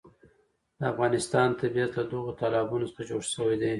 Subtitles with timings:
[0.79, 3.69] د افغانستان طبیعت له دغو تالابونو څخه جوړ شوی دی.